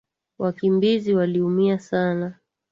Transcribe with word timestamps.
Wakimbizi 0.39 1.13
waliumia 1.15 1.77
sana 1.79 2.35